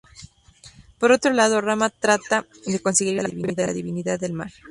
Por 0.97 1.11
otro 1.11 1.31
lado, 1.31 1.61
Rama 1.61 1.91
trata 1.91 2.47
de 2.65 2.79
conseguir 2.79 3.19
el 3.19 3.27
apoyo 3.27 3.53
de 3.53 3.67
la 3.67 3.73
divinidad 3.73 4.19
del 4.19 4.33
mar. 4.33 4.49